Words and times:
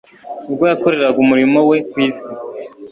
Ubwo 0.49 0.63
yakoreraga 0.71 1.17
umurimo 1.25 1.59
we 1.69 1.77
ku 1.89 1.95
isi 2.07 2.29